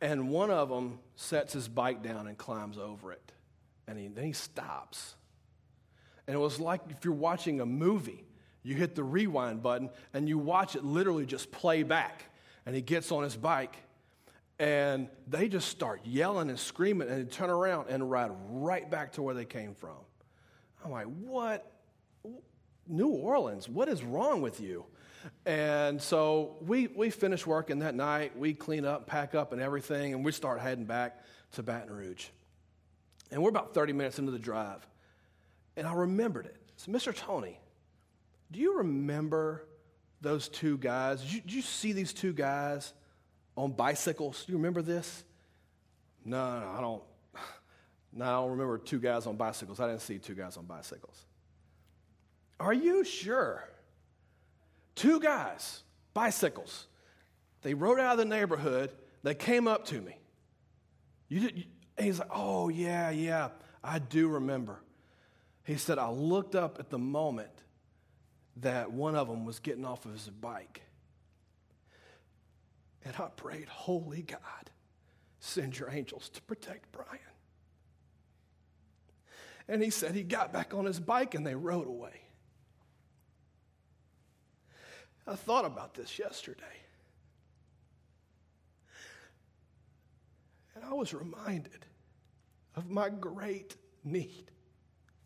[0.00, 3.32] And one of them sets his bike down and climbs over it.
[3.88, 5.16] And he, then he stops.
[6.26, 8.24] And it was like if you're watching a movie,
[8.62, 12.24] you hit the rewind button and you watch it literally just play back.
[12.66, 13.76] And he gets on his bike
[14.58, 19.22] And they just start yelling and screaming and turn around and ride right back to
[19.22, 19.96] where they came from.
[20.84, 21.70] I'm like, what?
[22.88, 24.84] New Orleans, what is wrong with you?
[25.44, 28.36] And so we, we finish working that night.
[28.38, 31.22] We clean up, pack up, and everything, and we start heading back
[31.52, 32.26] to Baton Rouge.
[33.30, 34.86] And we're about 30 minutes into the drive.
[35.76, 36.56] And I remembered it.
[36.76, 37.14] So, Mr.
[37.14, 37.60] Tony,
[38.50, 39.64] do you remember
[40.20, 41.20] those two guys?
[41.22, 42.92] Did you, did you see these two guys
[43.56, 44.44] on bicycles?
[44.44, 45.24] Do you remember this?
[46.24, 47.02] No, no, I don't.
[48.10, 49.78] No, I don't remember two guys on bicycles.
[49.80, 51.26] I didn't see two guys on bicycles.
[52.60, 53.68] Are you sure?
[54.94, 56.86] Two guys, bicycles.
[57.62, 58.90] They rode out of the neighborhood.
[59.22, 60.16] They came up to me.
[61.28, 61.66] You did,
[61.98, 63.50] he's like, oh, yeah, yeah,
[63.82, 64.80] I do remember.
[65.64, 67.50] He said, I looked up at the moment
[68.56, 70.82] that one of them was getting off of his bike.
[73.04, 74.70] And I prayed, Holy God,
[75.38, 77.20] send your angels to protect Brian.
[79.68, 82.22] And he said he got back on his bike and they rode away.
[85.28, 86.64] I thought about this yesterday.
[90.74, 91.84] And I was reminded
[92.74, 94.50] of my great need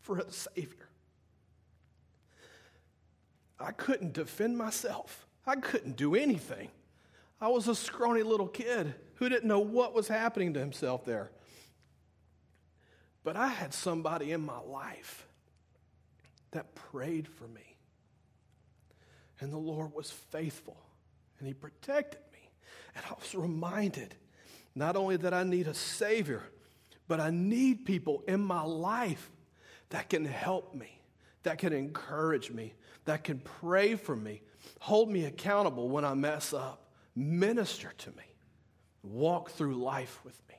[0.01, 0.89] for a Savior.
[3.59, 6.69] I couldn't defend myself, I couldn't do anything.
[7.39, 11.31] I was a scrawny little kid who didn't know what was happening to himself there.
[13.23, 15.27] But I had somebody in my life
[16.51, 17.72] that prayed for me.
[19.43, 20.77] And the Lord was faithful
[21.37, 22.49] and He protected me.
[22.95, 24.15] And I was reminded
[24.73, 26.43] not only that I need a Savior,
[27.09, 29.29] but I need people in my life
[29.89, 30.97] that can help me,
[31.43, 34.43] that can encourage me, that can pray for me,
[34.79, 38.23] hold me accountable when I mess up, minister to me,
[39.03, 40.55] walk through life with me,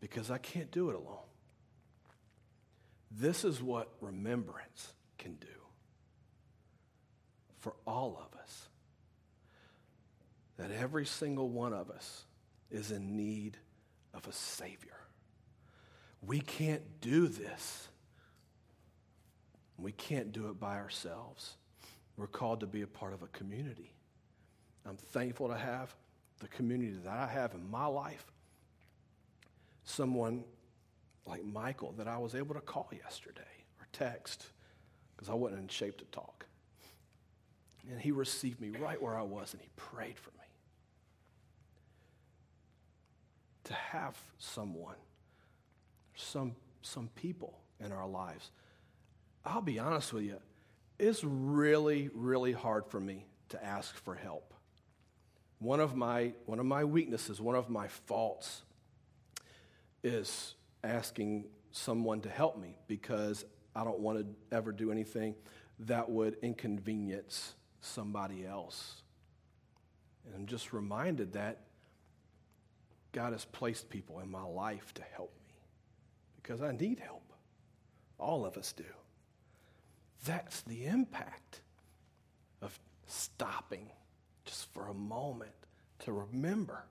[0.00, 1.28] because I can't do it alone.
[3.12, 5.61] This is what remembrance can do
[7.62, 8.68] for all of us.
[10.58, 12.24] That every single one of us
[12.70, 13.56] is in need
[14.12, 14.90] of a Savior.
[16.20, 17.88] We can't do this.
[19.78, 21.54] We can't do it by ourselves.
[22.16, 23.92] We're called to be a part of a community.
[24.84, 25.94] I'm thankful to have
[26.40, 28.26] the community that I have in my life.
[29.84, 30.44] Someone
[31.26, 33.42] like Michael that I was able to call yesterday
[33.80, 34.46] or text
[35.14, 36.41] because I wasn't in shape to talk.
[37.90, 40.36] And he received me right where I was and he prayed for me.
[43.64, 44.96] To have someone,
[46.14, 48.50] some, some people in our lives,
[49.44, 50.38] I'll be honest with you,
[50.98, 54.54] it's really, really hard for me to ask for help.
[55.58, 58.62] One of my, one of my weaknesses, one of my faults
[60.02, 65.34] is asking someone to help me because I don't want to ever do anything
[65.80, 69.02] that would inconvenience somebody else.
[70.24, 71.60] And I'm just reminded that
[73.12, 75.54] God has placed people in my life to help me
[76.40, 77.22] because I need help.
[78.18, 78.84] All of us do.
[80.24, 81.60] That's the impact
[82.62, 83.90] of stopping
[84.44, 85.52] just for a moment
[86.00, 86.84] to remember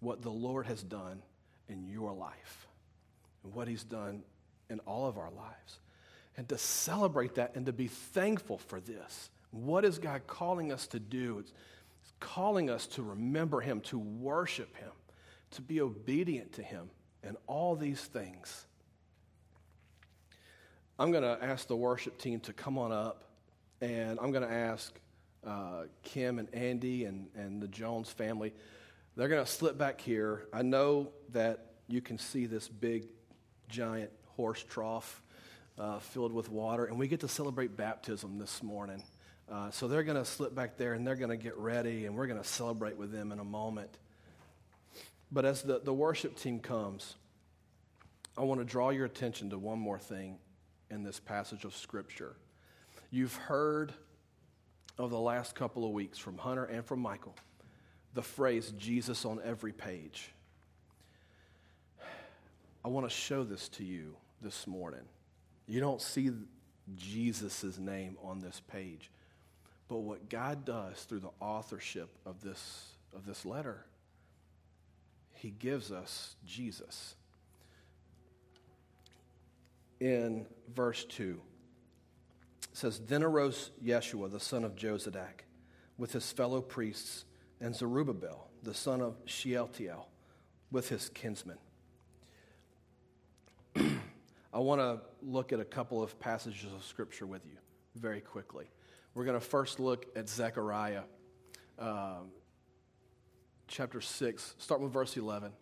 [0.00, 1.22] what the Lord has done
[1.68, 2.66] in your life
[3.42, 4.22] and what He's done
[4.68, 5.80] in all of our lives.
[6.36, 9.30] And to celebrate that and to be thankful for this.
[9.50, 11.38] What is God calling us to do?
[11.38, 11.52] It's
[12.20, 14.92] calling us to remember Him, to worship Him,
[15.52, 16.90] to be obedient to Him,
[17.22, 18.66] and all these things.
[20.98, 23.24] I'm going to ask the worship team to come on up,
[23.80, 24.98] and I'm going to ask
[25.46, 28.52] uh, Kim and Andy and, and the Jones family.
[29.14, 30.46] They're going to slip back here.
[30.52, 33.06] I know that you can see this big,
[33.68, 35.22] giant horse trough
[35.78, 39.02] uh, filled with water, and we get to celebrate baptism this morning.
[39.50, 42.16] Uh, so they're going to slip back there and they're going to get ready, and
[42.16, 43.98] we're going to celebrate with them in a moment.
[45.30, 47.14] But as the, the worship team comes,
[48.36, 50.38] I want to draw your attention to one more thing
[50.90, 52.36] in this passage of Scripture.
[53.10, 53.92] You've heard
[54.98, 57.34] of the last couple of weeks from Hunter and from Michael
[58.16, 60.32] the phrase Jesus on every page.
[62.82, 65.02] I want to show this to you this morning.
[65.66, 66.30] You don't see
[66.96, 69.10] Jesus' name on this page.
[69.88, 73.84] But what God does through the authorship of this, of this letter,
[75.34, 77.14] He gives us Jesus
[80.00, 81.40] in verse 2.
[82.62, 85.44] It says, Then arose Yeshua, the son of Jozadak,
[85.98, 87.24] with his fellow priests,
[87.60, 90.08] and Zerubbabel, the son of Shealtiel,
[90.70, 91.58] with his kinsmen.
[93.76, 97.56] I want to look at a couple of passages of scripture with you
[97.94, 98.66] very quickly.
[99.16, 101.00] We're going to first look at Zechariah
[101.78, 102.32] um,
[103.66, 105.52] chapter 6, start with verse 11.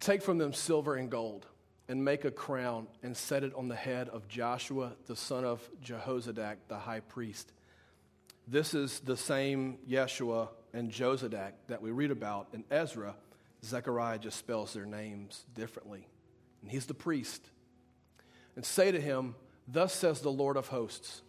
[0.00, 1.44] Take from them silver and gold
[1.86, 5.60] and make a crown and set it on the head of Joshua, the son of
[5.84, 7.52] Jehozadak, the high priest.
[8.48, 13.16] This is the same Yeshua and Jozadak that we read about in Ezra.
[13.62, 16.08] Zechariah just spells their names differently.
[16.62, 17.50] And he's the priest.
[18.56, 19.34] And say to him,
[19.68, 21.20] Thus says the Lord of hosts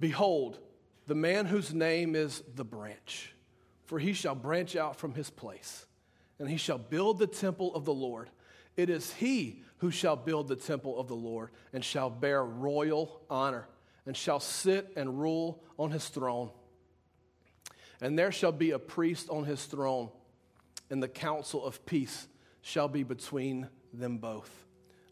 [0.00, 0.58] Behold,
[1.06, 3.34] the man whose name is the branch,
[3.86, 5.86] for he shall branch out from his place,
[6.38, 8.30] and he shall build the temple of the Lord.
[8.76, 13.22] It is he who shall build the temple of the Lord, and shall bear royal
[13.28, 13.66] honor,
[14.06, 16.50] and shall sit and rule on his throne.
[18.00, 20.10] And there shall be a priest on his throne,
[20.90, 22.28] and the counsel of peace
[22.62, 24.50] shall be between them both.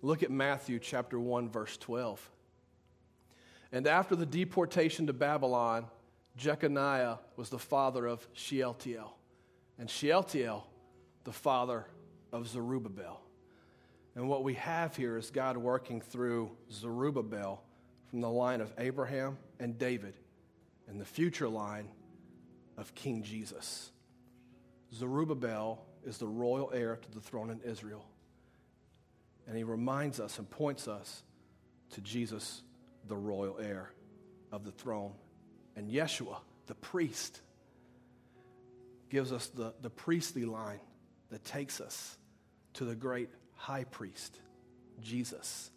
[0.02, 2.30] Look at Matthew chapter 1, verse 12.
[3.72, 5.86] And after the deportation to Babylon,
[6.36, 9.16] Jeconiah was the father of Shealtiel,
[9.78, 10.66] and Shealtiel,
[11.24, 11.86] the father
[12.32, 13.20] of Zerubbabel.
[14.14, 17.62] And what we have here is God working through Zerubbabel
[18.08, 20.14] from the line of Abraham and David
[20.88, 21.88] and the future line
[22.78, 23.90] of King Jesus.
[24.94, 28.06] Zerubbabel is the royal heir to the throne in Israel.
[29.46, 31.22] And he reminds us and points us
[31.90, 32.62] to Jesus
[33.08, 33.90] the royal heir
[34.52, 35.12] of the throne.
[35.76, 37.40] And Yeshua, the priest,
[39.10, 40.80] gives us the, the priestly line
[41.30, 42.16] that takes us
[42.74, 44.38] to the great high priest,
[45.00, 45.70] Jesus.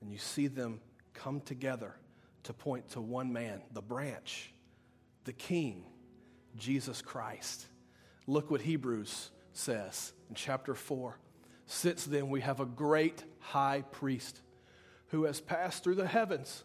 [0.00, 0.80] And you see them
[1.14, 1.94] come together
[2.44, 4.52] to point to one man, the branch,
[5.24, 5.84] the king,
[6.56, 7.66] Jesus Christ.
[8.26, 11.18] Look what Hebrews says in chapter 4.
[11.66, 14.40] Since then, we have a great high priest
[15.08, 16.64] who has passed through the heavens,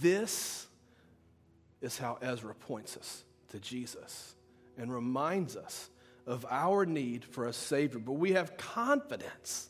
[0.00, 0.66] This
[1.80, 4.34] is how Ezra points us to Jesus
[4.76, 5.90] and reminds us
[6.26, 7.98] of our need for a Savior.
[7.98, 9.68] But we have confidence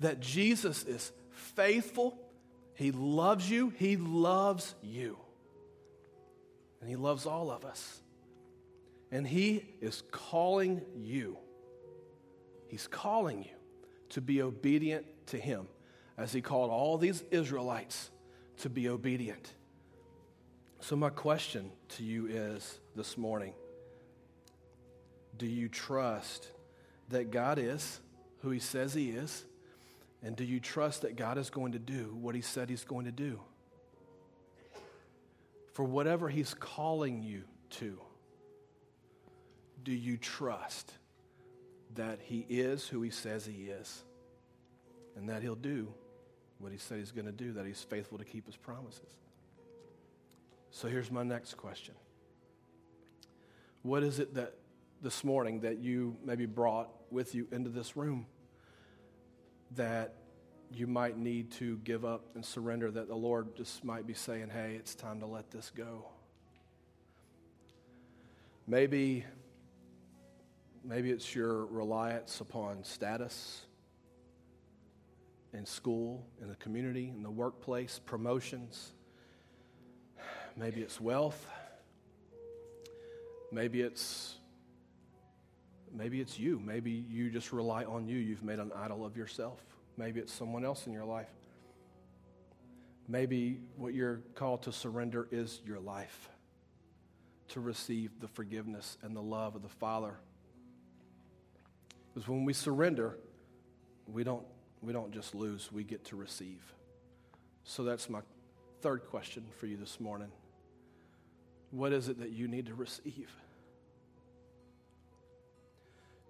[0.00, 2.18] that Jesus is faithful,
[2.74, 5.18] He loves you, He loves you,
[6.80, 8.00] and He loves all of us.
[9.12, 11.36] And He is calling you.
[12.68, 13.56] He's calling you
[14.10, 15.66] to be obedient to Him
[16.20, 18.10] as he called all these Israelites
[18.58, 19.54] to be obedient.
[20.82, 23.52] So, my question to you is this morning
[25.36, 26.48] Do you trust
[27.10, 28.00] that God is
[28.40, 29.44] who he says he is?
[30.22, 33.04] And do you trust that God is going to do what he said he's going
[33.04, 33.40] to do?
[35.72, 37.98] For whatever he's calling you to,
[39.82, 40.92] do you trust
[41.94, 44.02] that he is who he says he is
[45.16, 45.88] and that he'll do
[46.58, 49.19] what he said he's going to do, that he's faithful to keep his promises.
[50.70, 51.94] So here's my next question
[53.82, 54.54] What is it that
[55.02, 58.26] this morning that you maybe brought with you into this room
[59.76, 60.14] that
[60.72, 64.50] you might need to give up and surrender, that the Lord just might be saying,
[64.50, 66.06] hey, it's time to let this go?
[68.66, 69.24] Maybe,
[70.84, 73.62] maybe it's your reliance upon status
[75.52, 78.92] in school, in the community, in the workplace, promotions.
[80.56, 81.46] Maybe it's wealth.
[83.52, 84.36] Maybe it's
[85.92, 86.60] maybe it's you.
[86.64, 88.16] Maybe you just rely on you.
[88.16, 89.60] You've made an idol of yourself.
[89.96, 91.30] Maybe it's someone else in your life.
[93.08, 96.28] Maybe what you're called to surrender is your life
[97.48, 100.14] to receive the forgiveness and the love of the Father.
[102.14, 103.18] Because when we surrender,
[104.06, 104.44] we don't
[104.82, 106.72] we don't just lose, we get to receive.
[107.64, 108.20] So that's my
[108.80, 110.30] third question for you this morning.
[111.70, 113.30] What is it that you need to receive?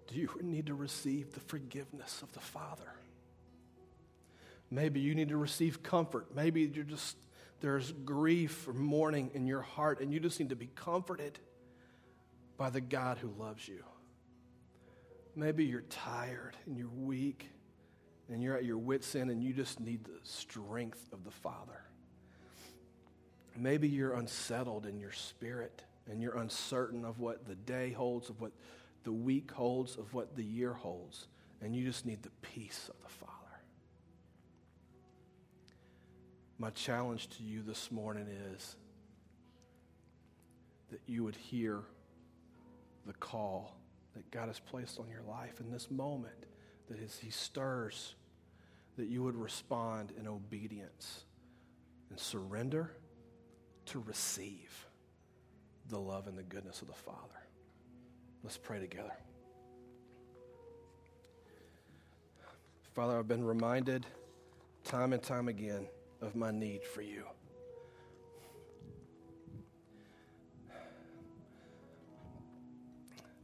[0.07, 2.93] Do you need to receive the forgiveness of the Father?
[4.69, 6.35] Maybe you need to receive comfort.
[6.35, 7.17] Maybe you're just
[7.61, 11.37] there's grief or mourning in your heart, and you just need to be comforted
[12.57, 13.83] by the God who loves you.
[15.35, 17.49] Maybe you're tired and you're weak
[18.29, 21.83] and you're at your wits' end and you just need the strength of the Father.
[23.57, 28.41] Maybe you're unsettled in your spirit and you're uncertain of what the day holds, of
[28.41, 28.51] what
[29.03, 31.27] the week holds, of what the year holds,
[31.61, 33.31] and you just need the peace of the Father.
[36.57, 38.75] My challenge to you this morning is
[40.91, 41.79] that you would hear
[43.05, 43.77] the call
[44.15, 46.45] that God has placed on your life in this moment,
[46.89, 48.15] that as He stirs,
[48.97, 51.23] that you would respond in obedience
[52.09, 52.91] and surrender
[53.87, 54.87] to receive
[55.89, 57.17] the love and the goodness of the Father.
[58.43, 59.13] Let's pray together.
[62.93, 64.05] Father, I've been reminded
[64.83, 65.87] time and time again
[66.21, 67.23] of my need for you.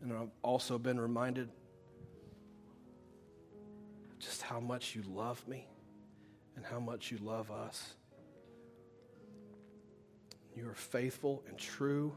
[0.01, 1.49] And I've also been reminded
[4.19, 5.67] just how much you love me
[6.55, 7.93] and how much you love us.
[10.57, 12.15] You are faithful and true,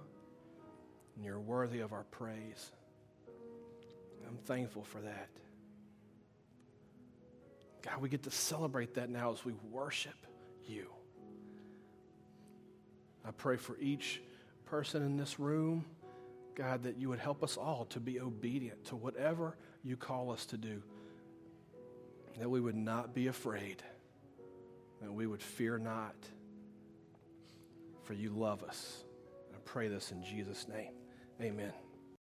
[1.15, 2.71] and you're worthy of our praise.
[4.27, 5.29] I'm thankful for that.
[7.83, 10.27] God, we get to celebrate that now as we worship
[10.67, 10.87] you.
[13.27, 14.23] I pray for each
[14.65, 15.85] person in this room,
[16.55, 20.47] God, that you would help us all to be obedient to whatever you call us
[20.47, 20.83] to do,
[22.39, 23.83] that we would not be afraid,
[25.03, 26.15] that we would fear not,
[28.11, 29.05] for you love us.
[29.55, 30.91] I pray this in Jesus' name.
[31.41, 31.73] Amen.